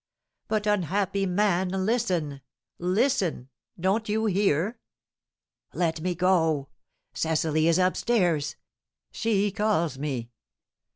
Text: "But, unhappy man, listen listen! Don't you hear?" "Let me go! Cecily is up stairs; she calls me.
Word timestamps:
"But, 0.47 0.65
unhappy 0.65 1.27
man, 1.27 1.69
listen 1.85 2.41
listen! 2.79 3.49
Don't 3.79 4.09
you 4.09 4.25
hear?" 4.25 4.79
"Let 5.75 6.01
me 6.01 6.15
go! 6.15 6.69
Cecily 7.13 7.67
is 7.67 7.77
up 7.77 7.95
stairs; 7.95 8.55
she 9.11 9.51
calls 9.51 9.99
me. 9.99 10.31